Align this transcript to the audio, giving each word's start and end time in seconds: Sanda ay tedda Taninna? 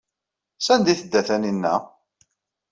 Sanda 0.65 0.89
ay 0.91 0.97
tedda 0.99 1.21
Taninna? 1.27 1.73